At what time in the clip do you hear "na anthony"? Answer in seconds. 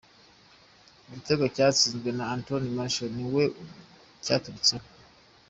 2.17-2.67